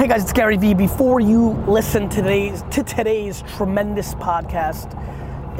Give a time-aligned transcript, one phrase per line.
[0.00, 0.72] Hey guys, it's Gary Vee.
[0.72, 4.88] Before you listen to today's, to today's tremendous podcast,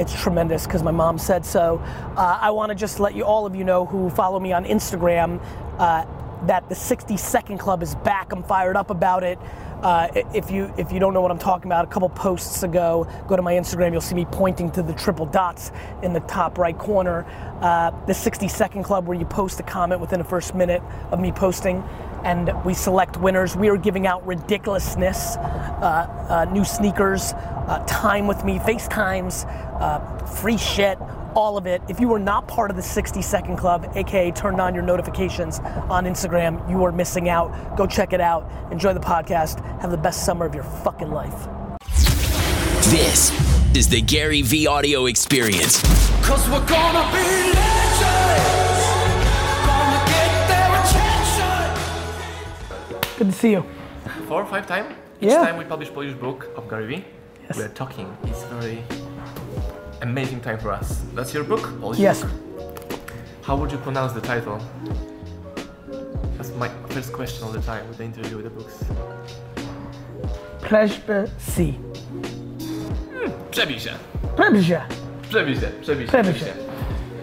[0.00, 1.78] it's tremendous because my mom said so.
[2.16, 4.64] Uh, I want to just let you, all of you know who follow me on
[4.64, 5.42] Instagram,
[5.78, 6.06] uh,
[6.46, 8.32] that the 60 Second Club is back.
[8.32, 9.38] I'm fired up about it.
[9.82, 13.06] Uh, if you if you don't know what I'm talking about, a couple posts ago,
[13.28, 13.92] go to my Instagram.
[13.92, 15.72] You'll see me pointing to the triple dots
[16.02, 17.24] in the top right corner.
[17.60, 21.20] Uh, the 60 Second Club, where you post a comment within the first minute of
[21.20, 21.82] me posting,
[22.24, 23.56] and we select winners.
[23.56, 29.46] We are giving out ridiculousness, uh, uh new sneakers, uh, time with me, FaceTimes,
[29.80, 30.98] uh, free shit
[31.34, 31.82] all of it.
[31.88, 35.60] If you are not part of the 60 Second Club, aka turned on your notifications
[35.88, 37.76] on Instagram, you are missing out.
[37.76, 38.50] Go check it out.
[38.70, 39.64] Enjoy the podcast.
[39.80, 41.48] Have the best summer of your fucking life.
[42.90, 43.30] This
[43.76, 45.80] is the Gary Vee audio experience.
[46.26, 47.49] Cause we're gonna be
[53.20, 53.64] Good to see you.
[54.28, 54.94] Four or five times.
[55.20, 55.44] Each yeah.
[55.44, 57.04] time we publish Polish book of Gary Vee.
[57.46, 57.58] Yes.
[57.58, 58.08] We're talking.
[58.24, 58.82] It's very
[60.00, 61.02] amazing time for us.
[61.14, 61.68] That's your book?
[61.82, 62.22] Polish yes.
[62.22, 62.30] Book.
[63.42, 64.58] How would you pronounce the title?
[66.38, 68.84] That's my first question all the time with the interview with the books.
[70.62, 71.74] Pleasure C.
[73.12, 73.92] Hmm, przebij się.
[74.36, 74.80] Przebij się.
[75.28, 76.52] Przebij się, przebij się, przebij się.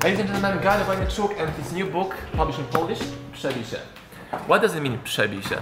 [0.03, 2.99] Ladies and gentlemen, Gary Vaynerchuk and his new book, published in Polish,
[3.33, 3.77] Przebij się.
[4.47, 5.57] What does it mean, przebij się?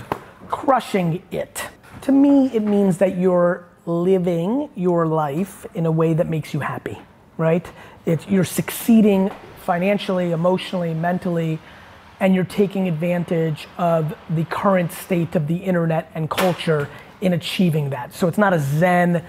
[0.50, 1.66] Crushing it.
[2.02, 6.60] To me, it means that you're living your life in a way that makes you
[6.60, 7.00] happy,
[7.38, 7.66] right?
[8.06, 9.32] It's, you're succeeding
[9.64, 11.60] financially, emotionally, mentally,
[12.20, 16.90] and you're taking advantage of the current state of the internet and culture
[17.22, 18.14] in achieving that.
[18.14, 19.24] So it's not a Zen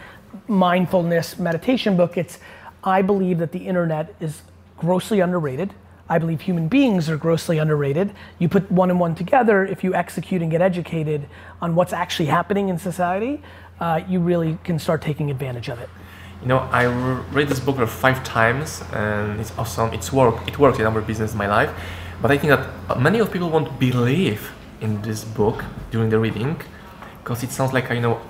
[0.49, 2.17] mindfulness meditation book.
[2.17, 2.39] It's,
[2.85, 4.43] I believe that the internet is
[4.79, 5.73] grossly underrated.
[6.09, 8.13] I believe human beings are grossly underrated.
[8.39, 11.27] You put one and one together, if you execute and get educated
[11.61, 13.43] on what's actually happening in society,
[13.81, 15.89] uh, you really can start taking advantage of it.
[16.43, 16.85] You know, I
[17.33, 19.93] read this book five times, and it's awesome.
[19.93, 20.47] It's work.
[20.47, 21.71] It worked in our business, in my life.
[22.23, 26.61] But I think that many of people won't believe in this book during the reading,
[27.23, 28.21] because it sounds like you know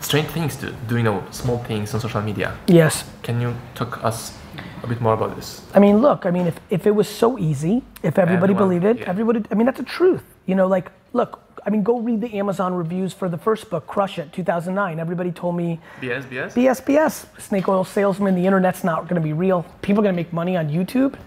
[0.00, 0.96] strange things to do.
[0.96, 2.56] You know, small things on social media.
[2.66, 3.04] Yes.
[3.22, 4.36] Can you talk us
[4.82, 5.62] a bit more about this?
[5.74, 6.26] I mean, look.
[6.26, 9.10] I mean, if if it was so easy, if everybody Everyone, believed it, yeah.
[9.10, 9.42] everybody.
[9.50, 10.24] I mean, that's the truth.
[10.46, 13.86] You know, like, look, I mean, go read the Amazon reviews for the first book,
[13.86, 14.98] Crush It, 2009.
[14.98, 17.40] Everybody told me BS, BS, BS, BS.
[17.40, 18.34] Snake oil salesman.
[18.34, 19.64] The internet's not going to be real.
[19.82, 21.18] People are going to make money on YouTube.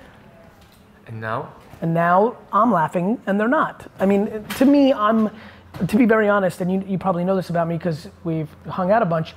[1.07, 1.53] And now?
[1.81, 3.89] And now I'm laughing, and they're not.
[3.99, 5.29] I mean, to me, I'm,
[5.87, 8.91] to be very honest, and you, you probably know this about me because we've hung
[8.91, 9.33] out a bunch.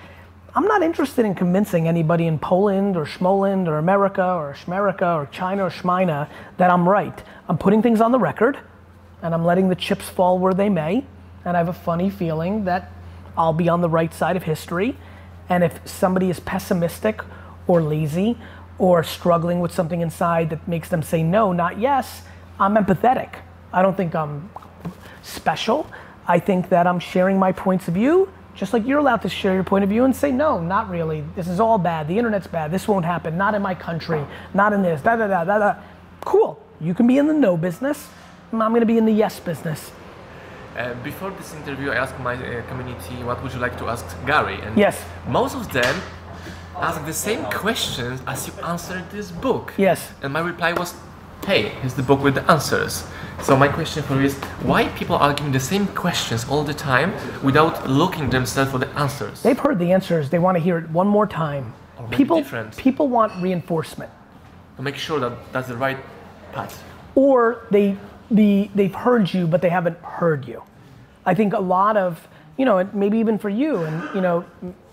[0.57, 5.27] I'm not interested in convincing anybody in Poland or Schmoland or America or Schmerica or
[5.33, 6.29] China or Schmina
[6.59, 7.23] that I'm right.
[7.49, 8.59] I'm putting things on the record
[9.21, 11.05] and I'm letting the chips fall where they may.
[11.45, 12.93] And I have a funny feeling that
[13.37, 14.97] I'll be on the right side of history.
[15.49, 17.21] And if somebody is pessimistic
[17.67, 18.39] or lazy
[18.79, 22.23] or struggling with something inside that makes them say no, not yes,
[22.61, 23.37] I'm empathetic.
[23.73, 24.51] I don't think I'm
[25.23, 25.91] special.
[26.27, 29.55] I think that I'm sharing my points of view, just like you're allowed to share
[29.55, 31.25] your point of view and say, no, not really.
[31.35, 32.09] This is all bad.
[32.09, 32.71] The internet's bad.
[32.71, 33.37] This won't happen.
[33.37, 34.25] Not in my country.
[34.55, 35.03] Not in this.
[35.03, 35.75] Da da da da da.
[36.25, 36.59] Cool.
[36.81, 38.09] You can be in the no business.
[38.53, 39.91] I'm going to be in the yes business.
[40.77, 44.05] Uh, before this interview, I asked my uh, community, what would you like to ask
[44.27, 44.61] Gary?
[44.61, 45.05] And yes.
[45.29, 46.01] most of them
[46.77, 49.73] asked the same questions as you answered this book.
[49.77, 50.13] Yes.
[50.23, 50.95] And my reply was,
[51.45, 53.07] hey, here's the book with the answers.
[53.43, 56.75] So my question for you is, why people are giving the same questions all the
[56.75, 57.13] time
[57.43, 59.43] without looking themselves for the answers?
[59.43, 60.31] They've heard the answers.
[60.31, 61.75] They want to hear it one more time.
[62.11, 62.77] people, different.
[62.77, 64.11] people want reinforcement.
[64.77, 65.99] To make sure that that's the right
[66.53, 66.83] path.
[67.15, 67.97] Or they
[68.31, 70.63] the they've heard you, but they haven't heard you.
[71.27, 72.27] I think a lot of
[72.57, 74.45] you know, maybe even for you, and you know,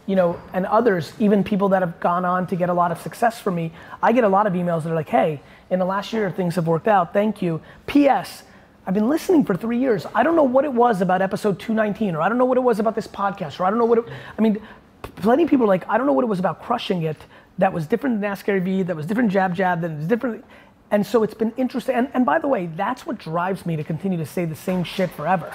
[0.08, 3.00] you know, and others, even people that have gone on to get a lot of
[3.02, 5.86] success from me, I get a lot of emails that are like, "Hey, in the
[5.86, 7.14] last year things have worked out.
[7.14, 8.44] Thank you." P.S.
[8.86, 10.08] I've been listening for three years.
[10.16, 12.62] I don't know what it was about episode 219, or I don't know what it
[12.62, 14.06] was about this podcast, or I don't know what it.
[14.38, 14.60] I mean,
[15.02, 17.18] plenty of people are like, I don't know what it was about crushing it
[17.58, 20.44] that was different than Ask Gary Vee, that was different jab jab, that was different.
[20.90, 21.96] And so it's been interesting.
[21.96, 24.84] And, and by the way, that's what drives me to continue to say the same
[24.84, 25.54] shit forever.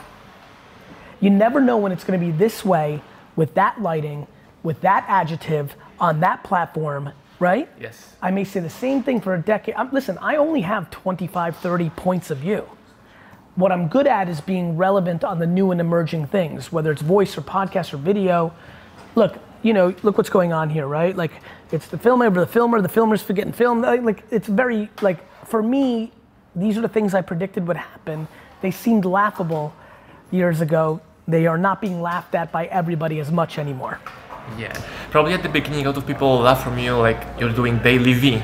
[1.21, 3.03] You never know when it's going to be this way
[3.35, 4.27] with that lighting,
[4.67, 7.69] with that adjective on that platform, right?
[7.81, 8.15] Yes.
[8.21, 9.77] I may say the same thing for a decade.
[9.77, 12.69] I'm, listen, I only have 25, 30 points of view.
[13.55, 17.01] What I'm good at is being relevant on the new and emerging things, whether it's
[17.01, 18.53] voice or podcast or video.
[19.15, 21.17] Look, you know, look what's going on here, right?
[21.17, 21.31] Like,
[21.71, 23.83] it's the filmer over the filmer, the filmer's forgetting film.
[23.83, 26.11] Like, it's very, like, for me,
[26.57, 28.27] these are the things I predicted would happen.
[28.63, 29.73] They seemed laughable
[30.33, 31.01] years ago.
[31.29, 34.01] They are not being laughed at by everybody as much anymore.
[34.59, 34.73] Yeah,
[35.11, 38.43] probably at the beginning, a lot of people laugh from you like you're doing DailyVee.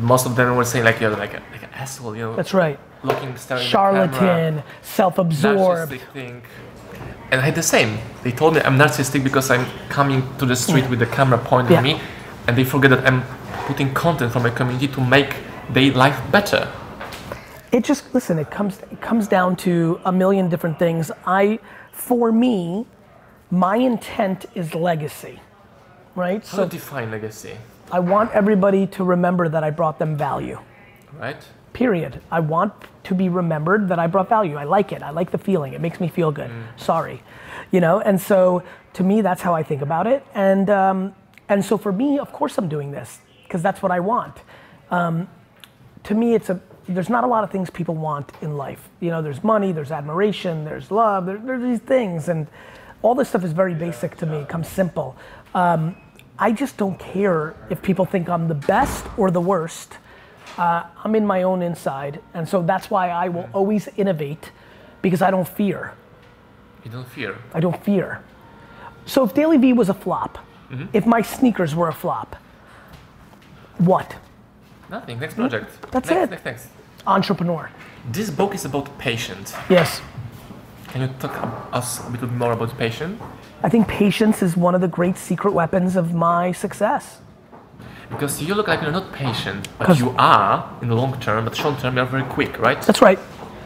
[0.00, 2.36] Most of them were saying like you're like, a, like an asshole, you know.
[2.36, 2.78] That's right.
[3.02, 5.92] Looking, staring at the camera, Charlatan, self-absorbed.
[5.92, 6.42] narcissistic thing.
[7.30, 7.98] And I had the same.
[8.22, 11.72] They told me I'm narcissistic because I'm coming to the street with the camera pointed
[11.72, 11.78] Yeah.
[11.78, 12.00] at me,
[12.46, 13.22] and they forget that I'm
[13.66, 15.34] putting content for my community to make
[15.70, 16.68] their life better.
[17.72, 21.58] it just listen it comes it comes down to a million different things i
[21.92, 22.86] for me
[23.50, 25.40] my intent is legacy
[26.16, 26.42] right?
[26.46, 27.56] How so to define legacy,
[27.92, 30.58] i want everybody to remember that i brought them value.
[31.20, 31.36] Right?
[31.72, 32.22] period.
[32.30, 32.72] I want
[33.04, 34.56] to be remembered that i brought value.
[34.56, 35.02] I like it.
[35.02, 35.74] I like the feeling.
[35.74, 36.50] It makes me feel good.
[36.76, 37.22] Sorry.
[37.70, 38.62] You know and so
[38.94, 40.24] to me that's how i think about it.
[40.34, 41.14] And um,
[41.50, 44.36] and so for me of course i'm doing this because that's what i want.
[44.90, 45.28] Um,
[46.04, 46.58] to me it's a
[46.88, 48.88] there's not a lot of things people want in life.
[49.00, 52.28] You know there's money there's admiration there's love there, there's these things.
[52.28, 52.46] And
[53.02, 55.16] all this stuff is very basic to me it comes simple
[55.54, 55.96] um,
[56.38, 59.98] i just don't care if people think i'm the best or the worst
[60.58, 64.50] uh, i'm in my own inside and so that's why i will always innovate
[65.02, 65.92] because i don't fear
[66.84, 67.34] You don't fear.
[67.58, 68.20] I don't fear.
[69.06, 70.38] So if DailyVee was a flop,
[70.92, 72.36] if my sneakers were a flop,
[73.78, 74.14] what?
[74.90, 75.18] Nothing.
[75.20, 75.68] Next project.
[75.92, 76.30] That's next, it.
[76.30, 76.68] Next, next.
[77.06, 77.70] Entrepreneur.
[78.12, 79.52] This book is about patience.
[79.68, 80.00] Yes.
[80.88, 83.20] Can you talk us a little bit more about patience?
[83.62, 87.20] I think patience is one of the great secret weapons of my success.
[88.08, 91.56] Because you look like you're not patient, but you are in the long term, but
[91.56, 92.80] short term you're very quick, right?
[92.82, 93.18] That's right.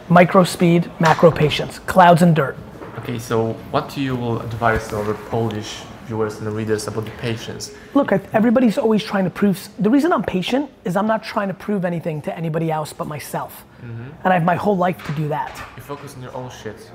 [0.09, 2.57] Micro speed, macro patience, clouds and dirt.
[2.99, 7.73] Okay, so what do you will advise our Polish viewers and readers about the patience?
[7.93, 9.69] Look, everybody's always trying to prove.
[9.79, 13.07] The reason I'm patient is I'm not trying to prove anything to anybody else but
[13.07, 13.63] myself.
[13.81, 14.09] Mm-hmm.
[14.23, 15.55] And I have my whole life to do that.
[15.77, 16.91] You focus on your own shit.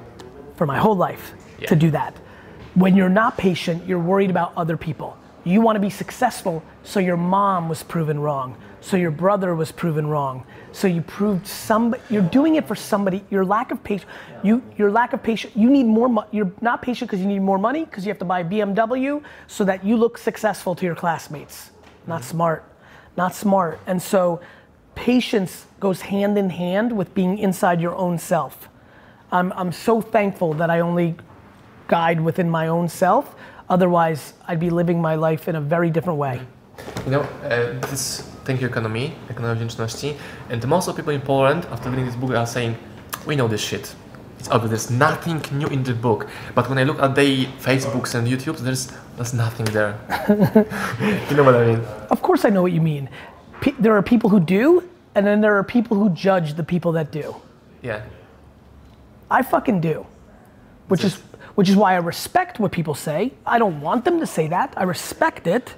[0.56, 1.68] For my whole life Yeah.
[1.68, 2.14] to do that.
[2.74, 5.16] When you're not patient, you're worried about other people.
[5.44, 9.70] You want to be successful, so your mom was proven wrong, so your brother was
[9.70, 11.94] proven wrong, so you proved some.
[12.10, 13.24] You're doing it for somebody.
[13.30, 14.10] Your lack of patience.
[14.42, 15.54] You your lack of patience.
[15.54, 16.08] You need more.
[16.08, 18.44] Mo- you're not patient because you need more money because you have to buy a
[18.44, 21.70] BMW so that you look successful to your classmates.
[22.06, 22.30] Not mm-hmm.
[22.30, 22.64] smart.
[23.16, 23.78] Not smart.
[23.86, 24.40] And so,
[24.96, 28.68] patience goes hand in hand with being inside your own self.
[29.36, 31.14] I'm, I'm so thankful that I only
[31.88, 33.34] guide within my own self.
[33.68, 36.40] Otherwise, I'd be living my life in a very different way.
[37.04, 40.16] You know, uh, this Thank You Economy, Ekonomia Wdzięczności,
[40.50, 42.76] and most of people in Poland, after reading this book, are saying,
[43.26, 43.94] we know this shit.
[44.38, 46.28] It's obvious, there's nothing new in the book.
[46.54, 49.98] But when I look at their Facebooks and YouTubes, there's, there's nothing there.
[51.30, 51.80] you know what I mean?
[52.10, 53.10] Of course, I know what you mean.
[53.60, 54.82] Pe- there are people who do,
[55.14, 57.34] and then there are people who judge the people that do.
[57.82, 58.02] Yeah.
[59.30, 60.06] I fucking do.
[60.88, 61.20] Which is
[61.56, 63.32] which is why I respect what people say.
[63.46, 64.74] I don't want them to say that.
[64.76, 65.74] I respect it,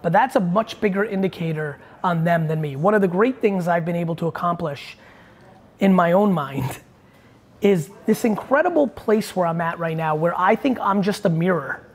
[0.00, 2.76] but that's a much bigger indicator on them than me.
[2.76, 4.96] One of the great things I've been able to accomplish
[5.80, 6.80] in my own mind
[7.60, 11.28] is this incredible place where I'm at right now where I think I'm just a
[11.28, 11.86] mirror.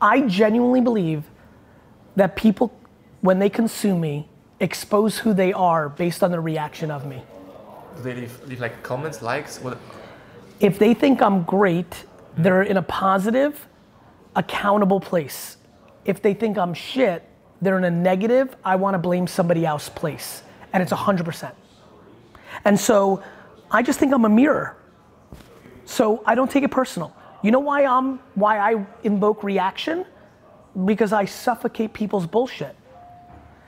[0.00, 1.24] I genuinely believe
[2.16, 2.72] that people
[3.22, 4.28] when they consume me
[4.60, 7.22] expose who they are based on the reaction of me.
[7.96, 9.58] Do they leave, leave like comments, likes?
[9.60, 9.78] What?
[10.60, 12.42] If they think I'm great, mm-hmm.
[12.42, 13.66] they're in a positive,
[14.34, 15.56] accountable place.
[16.04, 17.24] If they think I'm shit,
[17.60, 20.42] they're in a negative, I want to blame somebody else place.
[20.72, 21.52] And it's 100%.
[22.64, 23.22] And so
[23.70, 24.76] I just think I'm a mirror.
[25.84, 27.14] So I don't take it personal.
[27.42, 30.04] You know why I'm why I invoke reaction?
[30.84, 32.76] Because I suffocate people's bullshit.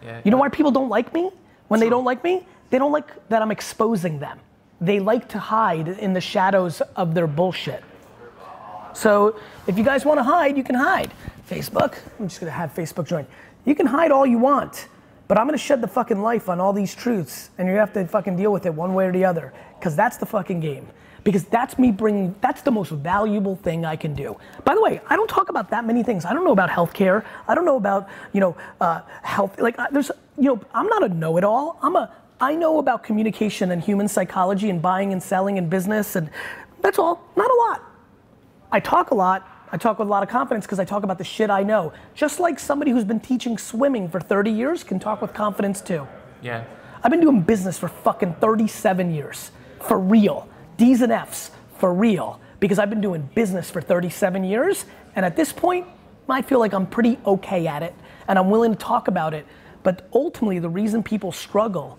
[0.02, 0.20] Yeah.
[0.24, 1.30] You know why people don't like me?
[1.68, 4.40] When they don't like me, they don't like that I'm exposing them.
[4.80, 7.84] They like to hide in the shadows of their bullshit.
[8.92, 11.12] So if you guys want to hide, you can hide.
[11.48, 13.26] Facebook, I'm just gonna have Facebook join.
[13.64, 14.88] You can hide all you want,
[15.28, 18.06] but I'm gonna shed the fucking life on all these truths, and you have to
[18.06, 20.88] fucking deal with it one way or the other, because that's the fucking game.
[21.22, 24.38] Because that's me bringing, that's the most valuable thing I can do.
[24.64, 26.24] By the way, I don't talk about that many things.
[26.24, 27.24] I don't know about healthcare.
[27.46, 29.60] I don't know about, you know, uh, health.
[29.60, 31.78] Like, there's, you know, I'm not a know it all.
[31.82, 32.10] I'm a,
[32.40, 36.30] I know about communication and human psychology and buying and selling and business, and
[36.80, 37.22] that's all.
[37.36, 37.82] Not a lot.
[38.72, 39.46] I talk a lot.
[39.72, 41.92] I talk with a lot of confidence because I talk about the shit I know.
[42.14, 46.08] Just like somebody who's been teaching swimming for 30 years can talk with confidence too.
[46.42, 46.64] Yeah.
[47.04, 49.50] I've been doing business for fucking 37 years.
[49.80, 50.48] For real.
[50.76, 51.50] D's and F's.
[51.78, 52.40] For real.
[52.58, 54.86] Because I've been doing business for 37 years.
[55.14, 55.86] And at this point,
[56.28, 57.94] I feel like I'm pretty okay at it.
[58.28, 59.46] And I'm willing to talk about it.
[59.82, 61.98] But ultimately, the reason people struggle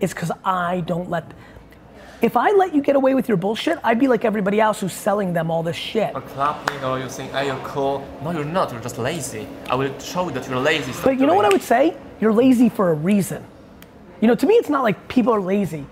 [0.00, 1.32] is because I don't let.
[2.22, 4.92] If I let you get away with your bullshit, I'd be like everybody else who's
[4.94, 6.14] selling them all this shit.
[6.14, 8.72] Or clapping, or you're saying, "Hey, you're cool." No, you're not.
[8.72, 9.46] You're just lazy.
[9.68, 10.92] I will show you that you're lazy.
[10.92, 11.94] Stop But you know what I would say?
[12.20, 13.44] You're lazy for a reason.
[14.20, 15.84] You know, to me, it's not like people are lazy.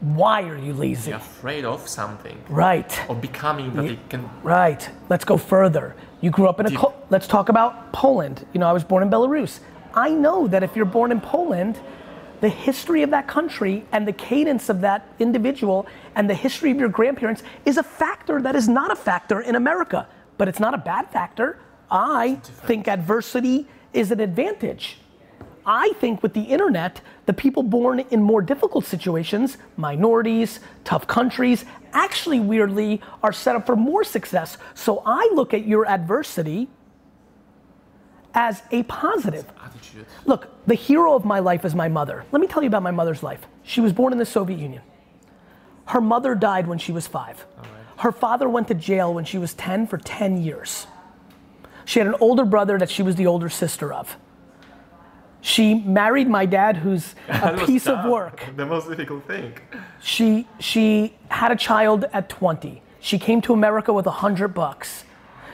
[0.00, 1.10] Why are you lazy?
[1.10, 3.00] You're afraid of something, Right.
[3.08, 4.28] or becoming that it can.
[4.42, 4.88] Right.
[5.08, 5.94] Let's go further.
[6.20, 6.70] You grew up in a.
[6.70, 6.80] Deep.
[7.10, 8.44] Let's talk about Poland.
[8.52, 9.60] You know, I was born in Belarus.
[9.94, 11.80] I know that if you're born in Poland,
[12.40, 16.78] the history of that country and the cadence of that individual and the history of
[16.78, 20.06] your grandparents is a factor that is not a factor in America.
[20.36, 21.58] But it's not a bad factor.
[21.90, 24.98] I think adversity is an advantage.
[25.66, 31.66] I think with the internet, the people born in more difficult situations, minorities, tough countries,
[31.92, 34.56] actually weirdly are set up for more success.
[34.74, 36.68] So I look at your adversity
[38.38, 39.44] as a positive.
[39.64, 40.06] Attitude.
[40.24, 42.24] Look, the hero of my life is my mother.
[42.30, 43.40] Let me tell you about my mother's life.
[43.64, 44.82] She was born in the Soviet Union.
[45.86, 47.44] Her mother died when she was five.
[47.96, 50.86] Her father went to jail when she was 10 for 10 years.
[51.84, 54.16] She had an older brother that she was the older sister of.
[55.40, 58.44] She married my dad, who's a piece of work.
[58.54, 59.54] The most difficult thing.
[60.00, 62.82] She she had a child at 20.
[63.00, 65.04] She came to America with a hundred bucks.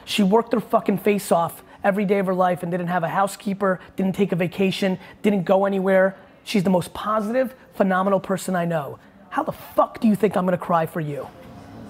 [0.04, 3.08] She worked her fucking face off every day of her life and didn't have a
[3.08, 6.16] housekeeper, didn't take a vacation, didn't go anywhere.
[6.42, 8.98] She's the most positive, phenomenal person I know.
[9.30, 11.28] How the fuck do you think I'm gonna cry for you?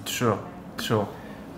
[0.04, 0.38] True,
[0.76, 1.06] true.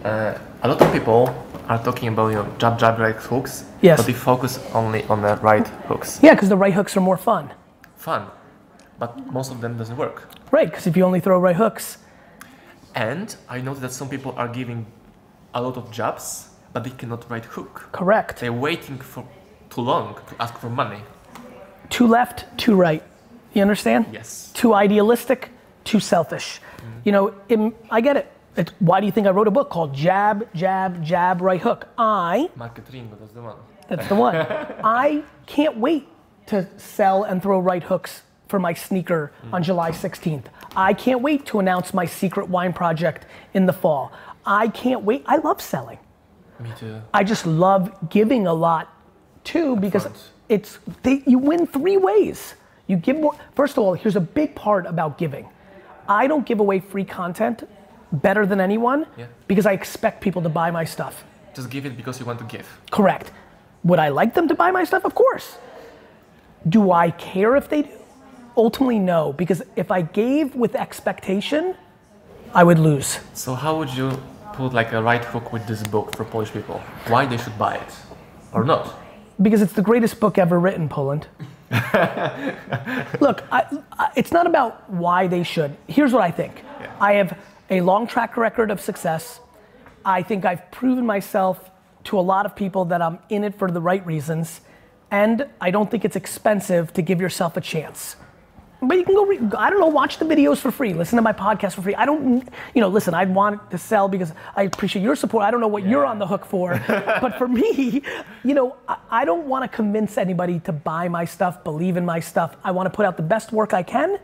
[0.04, 1.34] Uh, a lot of people
[1.68, 3.98] are talking about you know jab jab right hooks, Yes.
[3.98, 6.20] but they focus only on the right hooks.
[6.22, 7.50] Yeah, because the right hooks are more fun.
[7.96, 8.26] Fun,
[8.98, 10.28] but most of them doesn't work.
[10.52, 11.98] Right, because if you only throw right hooks,
[12.94, 14.86] And I noticed that some people are giving
[15.52, 17.88] a lot of jabs, but they cannot write hook.
[17.92, 18.40] correct.
[18.40, 19.24] They're waiting for
[19.70, 21.00] too long to ask for money.
[21.90, 23.02] Too left, too right.
[23.54, 24.06] You understand?
[24.12, 24.50] Yes.
[24.54, 25.50] Too idealistic,
[25.84, 26.60] too selfish.
[26.78, 26.82] Mm.
[27.04, 28.32] You know, im- I get it.
[28.56, 31.88] It's, why do you think I wrote a book called Jab, Jab, Jab, Right Hook?
[31.98, 33.56] I, Marketing, that's the one.
[33.88, 34.34] that's the one.
[34.84, 36.08] I can't wait
[36.46, 39.52] to sell and throw right hooks for my sneaker mm.
[39.52, 40.44] on July 16th.
[40.74, 44.12] I can't wait to announce my secret wine project in the fall.
[44.44, 45.24] I can't wait.
[45.26, 45.98] I love selling.
[46.60, 47.00] Me too.
[47.12, 48.92] I just love giving a lot
[49.44, 50.08] too because
[50.48, 52.54] it's they, you win three ways.
[52.86, 53.34] You give more.
[53.54, 55.46] First of all, here's a big part about giving.
[56.08, 57.68] I don't give away free content
[58.12, 59.26] better than anyone Yeah.
[59.48, 61.24] because I expect people to buy my stuff.
[61.54, 62.66] Just give it because you want to give.
[62.90, 63.32] Correct.
[63.82, 65.04] Would I like them to buy my stuff?
[65.04, 65.58] Of course.
[66.68, 67.90] Do I care if they do?
[68.56, 71.74] Ultimately, no, because if I gave with expectation,
[72.54, 73.18] I would lose.
[73.34, 74.18] So how would you
[74.56, 76.78] put like a right hook with this book for Polish people?
[77.08, 77.92] Why they should buy it,
[78.52, 78.94] or not?
[79.40, 81.26] because it's the greatest book ever written, Poland.
[81.70, 85.76] Look, I, I, it's not about why they should.
[85.88, 86.62] Here's what I think
[87.00, 87.38] I have
[87.70, 89.40] a long track record of success.
[90.04, 91.70] I think I've proven myself
[92.04, 94.60] to a lot of people that I'm in it for the right reasons.
[95.10, 98.16] And I don't think it's expensive to give yourself a chance.
[98.86, 101.22] But you can go, re- I don't know, watch the videos for free, listen to
[101.22, 101.94] my podcast for free.
[101.94, 105.44] I don't, you know, listen, I'd want to sell because I appreciate your support.
[105.44, 106.80] I don't know what you're on the hook for.
[106.88, 108.02] but for me,
[108.44, 112.04] you know, I, I don't want to convince anybody to buy my stuff, believe in
[112.04, 112.56] my stuff.
[112.62, 114.18] I want to put out the best work I can,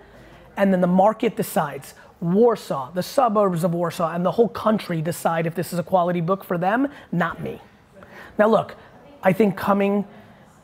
[0.57, 1.95] and then the market decides.
[2.21, 6.21] Warsaw, the suburbs of Warsaw, and the whole country decide if this is a quality
[6.21, 7.61] book for them, not me.
[8.38, 8.76] Now, look,
[9.25, 10.04] I think coming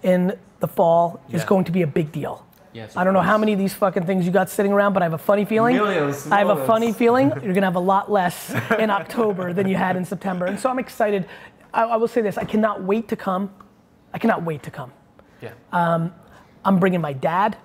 [0.05, 2.47] in the fall is going to be a big deal.
[2.79, 5.03] Yes, I don't know how many of these fucking things you got sitting around, but
[5.03, 5.77] I have a funny feeling.
[5.77, 9.67] Millions, I have a funny feeling you're gonna have a lot less in October than
[9.69, 10.47] you had in September.
[10.47, 11.27] And so I'm excited.
[11.75, 13.51] I, I will say this I cannot wait to come.
[14.15, 14.93] I cannot wait to come.
[15.43, 15.53] Yeah.
[15.73, 16.15] Um,
[16.65, 17.57] I'm bringing my dad,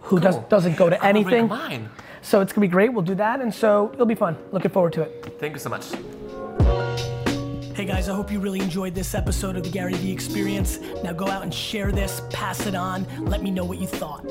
[0.00, 0.46] who does, Cool.
[0.48, 1.48] doesn't go to I'm gonna bring anything.
[1.48, 1.90] Mine.
[2.22, 2.92] So it's gonna be great.
[2.94, 3.40] We'll do that.
[3.40, 4.36] And so it'll be fun.
[4.52, 5.36] Looking forward to it.
[5.38, 5.92] Thank you so much.
[7.82, 10.78] Hey guys, I hope you really enjoyed this episode of the Gary Vee Experience.
[11.02, 14.24] Now go out and share this, pass it on, let me know what you thought.